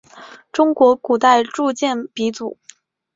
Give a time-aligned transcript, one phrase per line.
[0.51, 2.57] 中国古代铸剑鼻祖。